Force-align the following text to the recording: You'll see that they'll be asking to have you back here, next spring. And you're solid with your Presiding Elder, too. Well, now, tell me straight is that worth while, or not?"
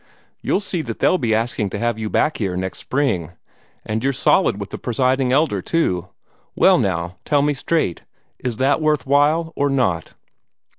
You'll 0.41 0.61
see 0.61 0.81
that 0.81 0.97
they'll 0.97 1.19
be 1.19 1.35
asking 1.35 1.69
to 1.69 1.77
have 1.77 1.99
you 1.99 2.09
back 2.09 2.37
here, 2.37 2.57
next 2.57 2.79
spring. 2.79 3.33
And 3.85 4.03
you're 4.03 4.13
solid 4.13 4.59
with 4.59 4.73
your 4.73 4.79
Presiding 4.79 5.31
Elder, 5.31 5.61
too. 5.61 6.07
Well, 6.55 6.79
now, 6.79 7.19
tell 7.23 7.43
me 7.43 7.53
straight 7.53 8.03
is 8.39 8.57
that 8.57 8.81
worth 8.81 9.05
while, 9.05 9.53
or 9.55 9.69
not?" 9.69 10.15